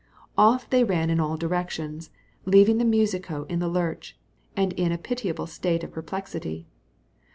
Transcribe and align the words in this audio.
Off 0.35 0.67
they 0.67 0.83
ran 0.83 1.11
in 1.11 1.19
all 1.19 1.37
directions, 1.37 2.09
leaving 2.45 2.79
the 2.79 2.83
musico 2.83 3.43
in 3.49 3.59
the 3.59 3.67
lurch, 3.69 4.17
and 4.57 4.73
in 4.73 4.91
a 4.91 4.97
pitiable 4.97 5.45
state 5.45 5.83
of 5.83 5.91
perplexity. 5.91 6.65